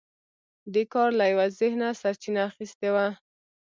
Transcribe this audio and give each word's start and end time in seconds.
دې 0.73 0.83
کار 0.93 1.09
له 1.19 1.25
یوه 1.31 1.45
ذهنه 1.59 1.87
سرچینه 2.01 2.41
اخیستې 2.49 2.87
وه 2.93 3.05